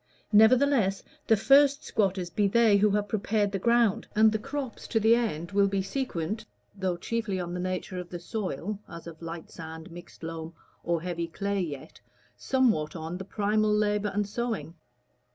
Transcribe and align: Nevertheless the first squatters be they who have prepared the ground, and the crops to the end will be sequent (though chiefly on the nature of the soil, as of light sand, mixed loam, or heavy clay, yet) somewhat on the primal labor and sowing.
Nevertheless 0.33 1.03
the 1.27 1.37
first 1.37 1.83
squatters 1.83 2.31
be 2.31 2.47
they 2.47 2.77
who 2.77 2.89
have 2.89 3.07
prepared 3.07 3.51
the 3.51 3.59
ground, 3.59 4.07
and 4.15 4.31
the 4.31 4.39
crops 4.39 4.87
to 4.87 4.99
the 4.99 5.13
end 5.13 5.51
will 5.51 5.67
be 5.67 5.83
sequent 5.83 6.43
(though 6.75 6.97
chiefly 6.97 7.39
on 7.39 7.53
the 7.53 7.59
nature 7.59 7.99
of 7.99 8.09
the 8.09 8.17
soil, 8.19 8.79
as 8.89 9.05
of 9.05 9.21
light 9.21 9.51
sand, 9.51 9.91
mixed 9.91 10.23
loam, 10.23 10.55
or 10.83 11.03
heavy 11.03 11.27
clay, 11.27 11.61
yet) 11.61 12.01
somewhat 12.35 12.95
on 12.95 13.19
the 13.19 13.23
primal 13.25 13.71
labor 13.71 14.09
and 14.11 14.27
sowing. 14.27 14.73